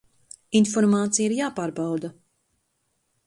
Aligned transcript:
Informācija 0.59 1.29
ir 1.29 1.35
jāpārbauda. 1.39 2.11